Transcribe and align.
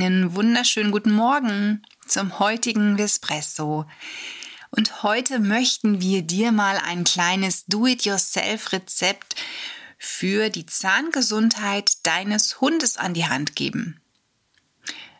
Einen 0.00 0.36
wunderschönen 0.36 0.92
guten 0.92 1.10
Morgen 1.10 1.82
zum 2.06 2.38
heutigen 2.38 2.98
Vespresso. 2.98 3.84
Und 4.70 5.02
heute 5.02 5.40
möchten 5.40 6.00
wir 6.00 6.22
dir 6.22 6.52
mal 6.52 6.76
ein 6.76 7.02
kleines 7.02 7.66
Do-it-yourself-Rezept 7.66 9.34
für 9.98 10.50
die 10.50 10.66
Zahngesundheit 10.66 12.06
deines 12.06 12.60
Hundes 12.60 12.96
an 12.96 13.12
die 13.12 13.26
Hand 13.26 13.56
geben. 13.56 14.00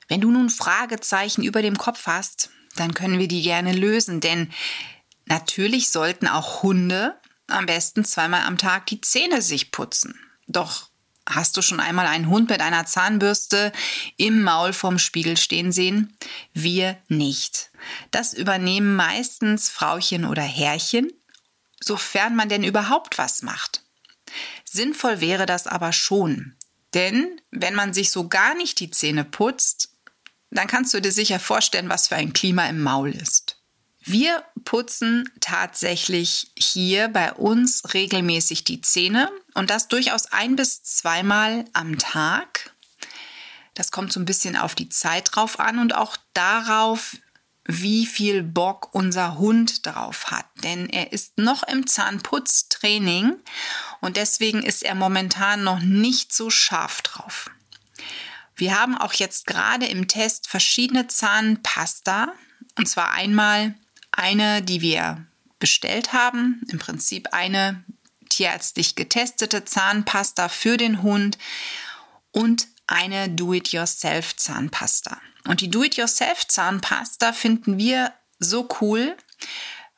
Wenn 0.06 0.20
du 0.20 0.30
nun 0.30 0.48
Fragezeichen 0.48 1.42
über 1.42 1.60
dem 1.60 1.76
Kopf 1.76 2.06
hast, 2.06 2.50
dann 2.76 2.94
können 2.94 3.18
wir 3.18 3.26
die 3.26 3.42
gerne 3.42 3.72
lösen, 3.72 4.20
denn 4.20 4.52
natürlich 5.26 5.90
sollten 5.90 6.28
auch 6.28 6.62
Hunde 6.62 7.18
am 7.48 7.66
besten 7.66 8.04
zweimal 8.04 8.42
am 8.42 8.58
Tag 8.58 8.86
die 8.86 9.00
Zähne 9.00 9.42
sich 9.42 9.72
putzen. 9.72 10.14
Doch 10.46 10.88
Hast 11.28 11.56
du 11.58 11.62
schon 11.62 11.78
einmal 11.78 12.06
einen 12.06 12.28
Hund 12.28 12.48
mit 12.48 12.62
einer 12.62 12.86
Zahnbürste 12.86 13.70
im 14.16 14.42
Maul 14.42 14.72
vorm 14.72 14.98
Spiegel 14.98 15.36
stehen 15.36 15.72
sehen? 15.72 16.16
Wir 16.54 16.96
nicht. 17.08 17.70
Das 18.10 18.32
übernehmen 18.32 18.96
meistens 18.96 19.68
Frauchen 19.68 20.24
oder 20.24 20.42
Herrchen, 20.42 21.12
sofern 21.80 22.34
man 22.34 22.48
denn 22.48 22.64
überhaupt 22.64 23.18
was 23.18 23.42
macht. 23.42 23.82
Sinnvoll 24.64 25.20
wäre 25.20 25.44
das 25.44 25.66
aber 25.66 25.92
schon. 25.92 26.56
Denn 26.94 27.40
wenn 27.50 27.74
man 27.74 27.92
sich 27.92 28.10
so 28.10 28.28
gar 28.28 28.54
nicht 28.54 28.80
die 28.80 28.90
Zähne 28.90 29.24
putzt, 29.24 29.90
dann 30.50 30.66
kannst 30.66 30.94
du 30.94 31.00
dir 31.00 31.12
sicher 31.12 31.38
vorstellen, 31.38 31.90
was 31.90 32.08
für 32.08 32.16
ein 32.16 32.32
Klima 32.32 32.66
im 32.68 32.80
Maul 32.80 33.10
ist. 33.10 33.57
Wir 34.10 34.42
putzen 34.64 35.30
tatsächlich 35.38 36.50
hier 36.58 37.08
bei 37.08 37.30
uns 37.34 37.92
regelmäßig 37.92 38.64
die 38.64 38.80
Zähne 38.80 39.30
und 39.52 39.68
das 39.68 39.88
durchaus 39.88 40.32
ein 40.32 40.56
bis 40.56 40.82
zweimal 40.82 41.66
am 41.74 41.98
Tag. 41.98 42.72
Das 43.74 43.90
kommt 43.90 44.10
so 44.10 44.18
ein 44.18 44.24
bisschen 44.24 44.56
auf 44.56 44.74
die 44.74 44.88
Zeit 44.88 45.28
drauf 45.34 45.60
an 45.60 45.78
und 45.78 45.94
auch 45.94 46.16
darauf, 46.32 47.18
wie 47.66 48.06
viel 48.06 48.42
Bock 48.42 48.94
unser 48.94 49.36
Hund 49.36 49.84
drauf 49.84 50.30
hat. 50.30 50.46
Denn 50.62 50.88
er 50.88 51.12
ist 51.12 51.36
noch 51.36 51.62
im 51.64 51.86
Zahnputztraining 51.86 53.36
und 54.00 54.16
deswegen 54.16 54.62
ist 54.62 54.84
er 54.84 54.94
momentan 54.94 55.64
noch 55.64 55.80
nicht 55.80 56.32
so 56.32 56.48
scharf 56.48 57.02
drauf. 57.02 57.50
Wir 58.56 58.80
haben 58.80 58.96
auch 58.96 59.12
jetzt 59.12 59.46
gerade 59.46 59.84
im 59.84 60.08
Test 60.08 60.48
verschiedene 60.48 61.08
Zahnpasta. 61.08 62.32
Und 62.76 62.88
zwar 62.88 63.10
einmal 63.10 63.74
eine, 64.18 64.62
die 64.62 64.80
wir 64.80 65.26
bestellt 65.58 66.12
haben, 66.12 66.62
im 66.70 66.78
Prinzip 66.78 67.28
eine 67.32 67.84
tierärztlich 68.28 68.94
getestete 68.94 69.64
Zahnpasta 69.64 70.48
für 70.48 70.76
den 70.76 71.02
Hund 71.02 71.38
und 72.32 72.68
eine 72.86 73.28
Do-it-yourself 73.28 74.36
Zahnpasta. 74.36 75.18
Und 75.46 75.60
die 75.60 75.70
Do-it-yourself 75.70 76.46
Zahnpasta 76.46 77.32
finden 77.32 77.78
wir 77.78 78.12
so 78.38 78.68
cool, 78.80 79.16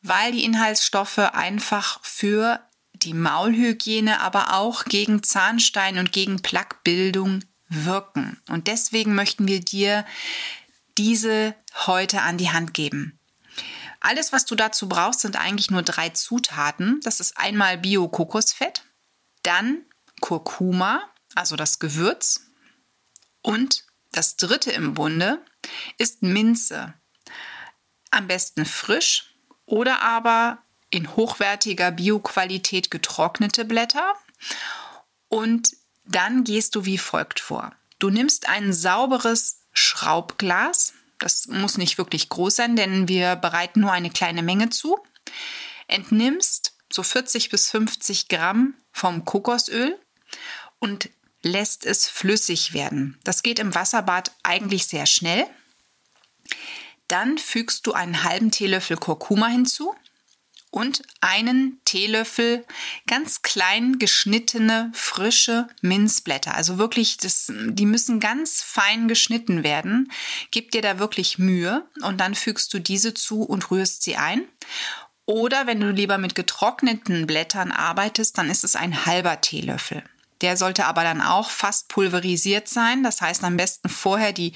weil 0.02 0.32
die 0.32 0.44
Inhaltsstoffe 0.44 1.18
einfach 1.18 2.02
für 2.02 2.60
die 2.92 3.14
Maulhygiene, 3.14 4.20
aber 4.20 4.54
auch 4.54 4.84
gegen 4.84 5.22
Zahnstein 5.22 5.98
und 5.98 6.12
gegen 6.12 6.42
Plaquebildung 6.42 7.44
wirken. 7.68 8.40
Und 8.48 8.66
deswegen 8.66 9.14
möchten 9.14 9.48
wir 9.48 9.60
dir 9.60 10.04
diese 10.98 11.54
heute 11.86 12.22
an 12.22 12.36
die 12.36 12.50
Hand 12.50 12.74
geben. 12.74 13.19
Alles, 14.00 14.32
was 14.32 14.46
du 14.46 14.54
dazu 14.54 14.88
brauchst, 14.88 15.20
sind 15.20 15.36
eigentlich 15.36 15.70
nur 15.70 15.82
drei 15.82 16.08
Zutaten. 16.08 17.00
Das 17.02 17.20
ist 17.20 17.36
einmal 17.36 17.78
Bio-Kokosfett, 17.78 18.82
dann 19.42 19.84
Kurkuma, 20.20 21.02
also 21.34 21.56
das 21.56 21.78
Gewürz. 21.78 22.46
Und 23.42 23.84
das 24.12 24.36
dritte 24.36 24.72
im 24.72 24.94
Bunde 24.94 25.44
ist 25.98 26.22
Minze. 26.22 26.94
Am 28.10 28.26
besten 28.26 28.64
frisch 28.64 29.34
oder 29.66 30.02
aber 30.02 30.62
in 30.90 31.14
hochwertiger 31.14 31.92
Bioqualität 31.92 32.90
getrocknete 32.90 33.64
Blätter. 33.64 34.14
Und 35.28 35.76
dann 36.04 36.42
gehst 36.42 36.74
du 36.74 36.84
wie 36.84 36.98
folgt 36.98 37.38
vor. 37.38 37.72
Du 37.98 38.10
nimmst 38.10 38.48
ein 38.48 38.72
sauberes 38.72 39.60
Schraubglas, 39.72 40.94
das 41.20 41.46
muss 41.46 41.78
nicht 41.78 41.98
wirklich 41.98 42.28
groß 42.28 42.56
sein, 42.56 42.76
denn 42.76 43.06
wir 43.06 43.36
bereiten 43.36 43.80
nur 43.80 43.92
eine 43.92 44.10
kleine 44.10 44.42
Menge 44.42 44.70
zu. 44.70 44.98
Entnimmst 45.86 46.74
so 46.92 47.02
40 47.02 47.50
bis 47.50 47.70
50 47.70 48.28
Gramm 48.28 48.74
vom 48.92 49.24
Kokosöl 49.24 49.98
und 50.80 51.10
lässt 51.42 51.86
es 51.86 52.08
flüssig 52.08 52.72
werden. 52.72 53.18
Das 53.22 53.42
geht 53.42 53.58
im 53.58 53.74
Wasserbad 53.74 54.32
eigentlich 54.42 54.86
sehr 54.86 55.06
schnell. 55.06 55.46
Dann 57.06 57.38
fügst 57.38 57.86
du 57.86 57.92
einen 57.92 58.24
halben 58.24 58.50
Teelöffel 58.50 58.96
Kurkuma 58.96 59.48
hinzu 59.48 59.94
und 60.70 61.02
einen 61.20 61.80
Teelöffel 61.84 62.64
ganz 63.06 63.42
klein 63.42 63.98
geschnittene 63.98 64.90
frische 64.94 65.68
Minzblätter. 65.82 66.54
Also 66.54 66.78
wirklich, 66.78 67.16
das, 67.16 67.52
die 67.52 67.86
müssen 67.86 68.20
ganz 68.20 68.62
fein 68.62 69.08
geschnitten 69.08 69.64
werden. 69.64 70.12
Gib 70.50 70.70
dir 70.70 70.82
da 70.82 70.98
wirklich 70.98 71.38
Mühe 71.38 71.88
und 72.02 72.18
dann 72.18 72.34
fügst 72.34 72.72
du 72.72 72.78
diese 72.78 73.14
zu 73.14 73.42
und 73.42 73.70
rührst 73.70 74.02
sie 74.02 74.16
ein. 74.16 74.44
Oder 75.26 75.66
wenn 75.66 75.80
du 75.80 75.90
lieber 75.90 76.18
mit 76.18 76.34
getrockneten 76.34 77.26
Blättern 77.26 77.72
arbeitest, 77.72 78.38
dann 78.38 78.50
ist 78.50 78.64
es 78.64 78.76
ein 78.76 79.06
halber 79.06 79.40
Teelöffel. 79.40 80.02
Der 80.40 80.56
sollte 80.56 80.86
aber 80.86 81.02
dann 81.04 81.20
auch 81.20 81.50
fast 81.50 81.88
pulverisiert 81.88 82.68
sein. 82.68 83.02
Das 83.02 83.20
heißt 83.20 83.44
am 83.44 83.56
besten 83.56 83.88
vorher 83.88 84.32
die 84.32 84.54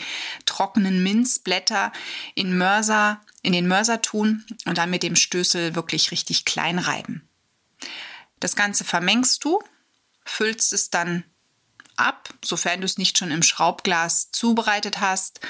trockenen 0.55 1.03
Minzblätter 1.03 1.93
in 2.35 2.57
Mörser 2.57 3.21
in 3.43 3.53
den 3.53 3.69
Mörser 3.69 4.01
tun 4.03 4.45
und 4.65 4.79
dann 4.79 4.91
mit 4.91 5.03
dem 5.03 5.17
Stößel 5.17 5.75
wirklich 5.75 6.11
richtig 6.11 6.45
klein 6.45 6.79
reiben. 6.79 7.29
Das 8.41 8.57
Ganze 8.57 8.85
vermengst 8.85 9.45
du, 9.45 9.63
füllst 10.25 10.73
es 10.73 10.91
dann 10.91 11.25
ab, 11.97 12.31
sofern 12.43 12.81
du 12.81 12.87
es 12.87 12.99
nicht 12.99 13.19
schon 13.19 13.31
im 13.31 13.43
Schraubglas 13.43 14.31
zubereitet 14.33 15.01
hast 15.01 15.41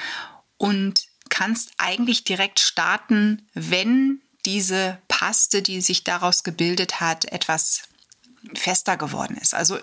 und 0.57 1.07
kannst 1.29 1.71
eigentlich 1.77 2.25
direkt 2.25 2.59
starten, 2.59 3.47
wenn 3.53 4.21
diese 4.45 5.01
Paste, 5.07 5.61
die 5.61 5.81
sich 5.81 6.03
daraus 6.03 6.43
gebildet 6.43 6.99
hat, 6.99 7.25
etwas 7.25 7.83
fester 8.53 8.97
geworden 8.97 9.37
ist. 9.41 9.53
Also 9.53 9.77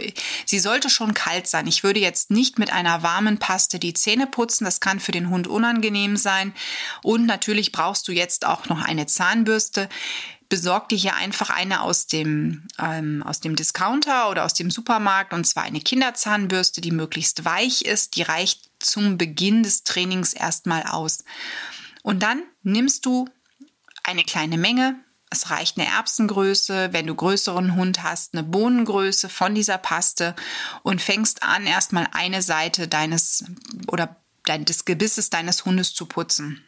sie 0.47 0.59
sollte 0.59 0.91
schon 0.91 1.15
kalt 1.15 1.47
sein. 1.47 1.67
Ich 1.67 1.83
würde 1.83 2.01
jetzt 2.01 2.31
nicht 2.31 2.59
mit 2.59 2.73
einer 2.73 3.03
warmen 3.03 3.39
Paste 3.39 3.79
die 3.79 3.95
Zähne 3.95 4.27
putzen. 4.27 4.65
Das 4.65 4.81
kann 4.81 5.01
für 5.01 5.13
den 5.13 5.31
Hund 5.31 5.47
unangenehm 5.47 6.17
sein. 6.17 6.55
Und 7.03 7.27
natürlich 7.27 7.73
brauchst 7.73 8.07
du 8.09 8.13
jetzt 8.13 8.47
auch 8.47 8.67
noch 8.69 8.83
eine 8.83 9.07
Zahnbürste. 9.07 9.89
Besorg 10.49 10.91
dir 10.91 10.99
hier 10.99 11.15
einfach 11.15 11.49
eine 11.49 11.81
aus 11.81 12.07
dem, 12.07 12.67
ähm, 12.79 13.23
aus 13.23 13.41
dem 13.41 13.57
Discounter 13.57 14.29
oder 14.29 14.45
aus 14.45 14.53
dem 14.53 14.71
Supermarkt 14.71 15.33
und 15.33 15.47
zwar 15.47 15.63
eine 15.63 15.81
Kinderzahnbürste, 15.81 16.83
die 16.83 16.91
möglichst 16.91 17.45
weich 17.45 17.83
ist. 17.83 18.17
Die 18.17 18.23
reicht 18.23 18.69
zum 18.79 19.17
Beginn 19.17 19.63
des 19.63 19.85
Trainings 19.85 20.35
erstmal 20.35 20.83
aus. 20.83 21.25
Und 22.03 22.23
dann 22.23 22.43
nimmst 22.63 23.07
du 23.07 23.29
eine 24.05 24.25
kleine 24.25 24.59
Menge, 24.59 24.97
es 25.33 25.51
reicht 25.51 25.79
eine 25.79 25.89
Erbsengröße, 25.89 26.93
wenn 26.93 27.07
du 27.07 27.15
größeren 27.15 27.75
Hund 27.75 28.03
hast, 28.03 28.35
eine 28.35 28.43
Bohnengröße 28.43 29.29
von 29.29 29.55
dieser 29.55 29.79
Paste 29.79 30.37
und 30.83 31.01
fängst 31.01 31.43
an, 31.43 31.67
erstmal 31.67 32.07
eine 32.13 32.43
Seite 32.43 32.87
deines 32.87 33.45
oder 33.89 34.17
des 34.47 34.85
Gebisses 34.85 35.31
deines 35.31 35.65
Hundes 35.65 35.95
zu 35.95 36.07
putzen. 36.07 36.65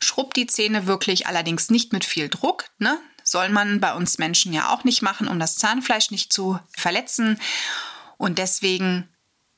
Schrubb 0.00 0.34
die 0.34 0.46
Zähne 0.46 0.86
wirklich 0.86 1.26
allerdings 1.26 1.70
nicht 1.70 1.92
mit 1.92 2.04
viel 2.04 2.28
Druck, 2.28 2.66
ne? 2.78 2.98
Soll 3.22 3.48
man 3.48 3.80
bei 3.80 3.94
uns 3.94 4.18
Menschen 4.18 4.52
ja 4.52 4.68
auch 4.68 4.84
nicht 4.84 5.00
machen, 5.00 5.28
um 5.28 5.38
das 5.38 5.56
Zahnfleisch 5.56 6.10
nicht 6.10 6.30
zu 6.30 6.60
verletzen. 6.76 7.40
Und 8.18 8.36
deswegen 8.38 9.08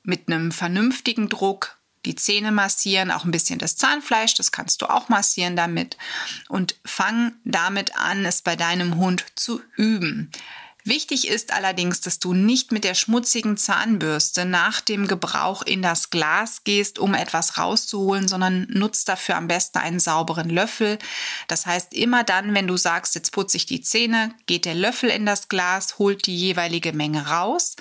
mit 0.04 0.28
einem 0.28 0.52
vernünftigen 0.52 1.28
Druck 1.28 1.75
die 2.06 2.14
Zähne 2.14 2.52
massieren, 2.52 3.10
auch 3.10 3.24
ein 3.24 3.30
bisschen 3.30 3.58
das 3.58 3.76
Zahnfleisch, 3.76 4.34
das 4.34 4.52
kannst 4.52 4.80
du 4.80 4.86
auch 4.86 5.08
massieren 5.08 5.56
damit. 5.56 5.96
Und 6.48 6.76
fang 6.84 7.34
damit 7.44 7.96
an, 7.96 8.24
es 8.24 8.42
bei 8.42 8.56
deinem 8.56 8.96
Hund 8.96 9.24
zu 9.34 9.60
üben. 9.76 10.30
Wichtig 10.86 11.26
ist 11.26 11.52
allerdings, 11.52 12.00
dass 12.00 12.20
du 12.20 12.32
nicht 12.32 12.70
mit 12.70 12.84
der 12.84 12.94
schmutzigen 12.94 13.56
Zahnbürste 13.56 14.44
nach 14.44 14.80
dem 14.80 15.08
Gebrauch 15.08 15.62
in 15.62 15.82
das 15.82 16.10
Glas 16.10 16.62
gehst, 16.62 17.00
um 17.00 17.12
etwas 17.12 17.58
rauszuholen, 17.58 18.28
sondern 18.28 18.68
nutzt 18.70 19.08
dafür 19.08 19.34
am 19.34 19.48
besten 19.48 19.78
einen 19.78 19.98
sauberen 19.98 20.48
Löffel. 20.48 21.00
Das 21.48 21.66
heißt, 21.66 21.92
immer 21.92 22.22
dann, 22.22 22.54
wenn 22.54 22.68
du 22.68 22.76
sagst, 22.76 23.16
jetzt 23.16 23.32
putze 23.32 23.56
ich 23.56 23.66
die 23.66 23.80
Zähne, 23.80 24.32
geht 24.46 24.64
der 24.64 24.76
Löffel 24.76 25.10
in 25.10 25.26
das 25.26 25.48
Glas, 25.48 25.98
holt 25.98 26.24
die 26.26 26.36
jeweilige 26.36 26.92
Menge 26.92 27.26
raus 27.26 27.74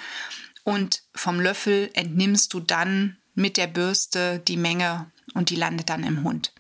und 0.64 1.04
vom 1.14 1.40
Löffel 1.40 1.92
entnimmst 1.94 2.56
du 2.56 2.60
dann 2.60 3.18
mit 3.36 3.58
der 3.58 3.68
Bürste 3.68 4.40
die 4.40 4.58
Menge 4.58 5.12
und 5.34 5.50
die 5.50 5.56
landet 5.56 5.90
dann 5.90 6.04
im 6.04 6.24
Hund. 6.24 6.54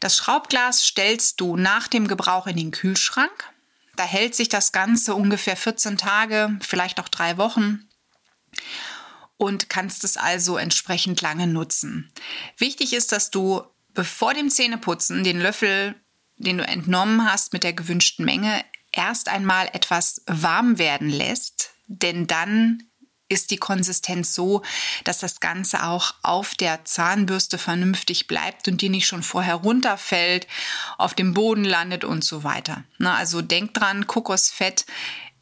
Das 0.00 0.16
Schraubglas 0.16 0.84
stellst 0.84 1.40
du 1.40 1.56
nach 1.56 1.88
dem 1.88 2.08
Gebrauch 2.08 2.46
in 2.46 2.56
den 2.56 2.72
Kühlschrank. 2.72 3.50
Da 3.96 4.04
hält 4.04 4.34
sich 4.34 4.48
das 4.48 4.72
Ganze 4.72 5.14
ungefähr 5.14 5.56
14 5.56 5.96
Tage, 5.96 6.58
vielleicht 6.60 6.98
auch 6.98 7.08
drei 7.08 7.36
Wochen. 7.38 7.88
und 9.36 9.68
kannst 9.68 10.04
es 10.04 10.16
also 10.16 10.56
entsprechend 10.56 11.20
lange 11.20 11.48
nutzen. 11.48 12.12
Wichtig 12.58 12.92
ist, 12.92 13.10
dass 13.10 13.30
du 13.30 13.62
bevor 13.92 14.34
dem 14.34 14.50
Zähneputzen 14.50 15.24
den 15.24 15.40
Löffel, 15.40 15.96
den 16.36 16.58
du 16.58 16.64
entnommen 16.64 17.28
hast 17.30 17.52
mit 17.52 17.64
der 17.64 17.72
gewünschten 17.72 18.24
Menge, 18.24 18.64
erst 18.92 19.28
einmal 19.28 19.68
etwas 19.72 20.22
warm 20.26 20.78
werden 20.78 21.08
lässt, 21.08 21.70
denn 21.86 22.26
dann 22.26 22.84
ist 23.32 23.50
die 23.50 23.56
Konsistenz 23.56 24.34
so, 24.34 24.62
dass 25.04 25.18
das 25.18 25.40
Ganze 25.40 25.84
auch 25.84 26.14
auf 26.22 26.54
der 26.54 26.84
Zahnbürste 26.84 27.58
vernünftig 27.58 28.26
bleibt 28.26 28.68
und 28.68 28.82
die 28.82 28.90
nicht 28.90 29.06
schon 29.06 29.22
vorher 29.22 29.56
runterfällt, 29.56 30.46
auf 30.98 31.14
dem 31.14 31.34
Boden 31.34 31.64
landet 31.64 32.04
und 32.04 32.22
so 32.22 32.44
weiter. 32.44 32.84
Na, 32.98 33.16
also 33.16 33.42
denk 33.42 33.74
dran, 33.74 34.06
Kokosfett 34.06 34.84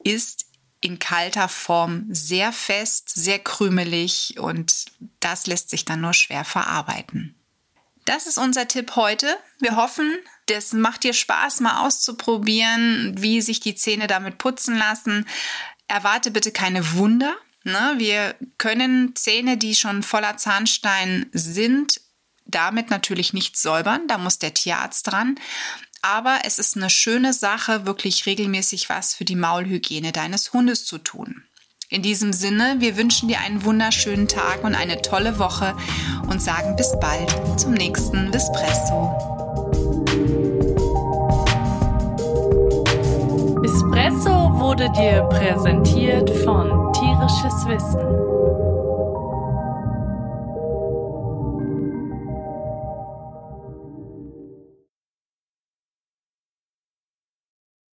ist 0.03 0.47
in 0.81 0.99
kalter 0.99 1.49
Form 1.49 2.07
sehr 2.09 2.53
fest, 2.53 3.11
sehr 3.15 3.39
krümelig 3.39 4.37
und 4.39 4.87
das 5.19 5.47
lässt 5.47 5.69
sich 5.69 5.85
dann 5.85 6.01
nur 6.01 6.15
schwer 6.15 6.45
verarbeiten. 6.45 7.35
Das 8.07 8.27
ist 8.27 8.39
unser 8.39 8.67
Tipp 8.67 8.97
heute. 8.97 9.37
Wir 9.59 9.77
hoffen, 9.77 10.17
das 10.47 10.73
macht 10.73 11.05
dir 11.05 11.13
Spaß, 11.13 11.61
mal 11.61 11.87
auszuprobieren, 11.87 13.15
wie 13.19 13.43
sich 13.43 13.61
die 13.61 13.75
Zähne 13.75 14.07
damit 14.07 14.39
putzen 14.39 14.77
lassen. 14.77 15.27
Erwarte 15.87 16.31
bitte 16.31 16.51
keine 16.51 16.95
Wunder. 16.95 17.37
Ne? 17.65 17.95
Wir 17.99 18.35
können 18.59 19.15
Zähne, 19.17 19.57
die 19.57 19.75
schon 19.75 20.03
voller 20.03 20.37
Zahnstein 20.37 21.27
sind, 21.33 22.01
damit 22.47 22.91
natürlich 22.91 23.33
nicht 23.33 23.57
säubern. 23.57 24.09
Da 24.09 24.19
muss 24.19 24.39
der 24.39 24.55
Tierarzt 24.55 25.07
dran. 25.07 25.37
Aber 26.03 26.41
es 26.45 26.59
ist 26.59 26.77
eine 26.77 26.89
schöne 26.89 27.33
Sache, 27.33 27.85
wirklich 27.85 28.25
regelmäßig 28.25 28.89
was 28.89 29.15
für 29.15 29.25
die 29.25 29.37
Maulhygiene 29.37 30.13
deines 30.13 30.53
Hundes 30.53 30.85
zu 30.85 30.99
tun. 30.99 31.45
In 31.91 32.03
diesem 32.03 32.33
Sinne, 32.33 32.77
wir 32.79 32.97
wünschen 32.97 33.29
dir 33.29 33.41
einen 33.41 33.65
wunderschönen 33.65 34.29
Tag 34.29 34.63
und 34.63 34.77
eine 34.77 35.03
tolle 35.03 35.41
Woche 35.41 35.77
und 36.29 36.41
sagen 36.41 36.77
bis 36.77 36.97
bald 37.01 37.61
zum 37.61 37.75
nächsten 37.75 38.33
Espresso. 38.33 39.11
Espresso 43.65 44.31
wurde 44.61 44.89
dir 44.93 45.23
präsentiert 45.25 46.31
von 46.45 46.70
Tierisches 47.31 47.65
Wissen. 47.67 48.70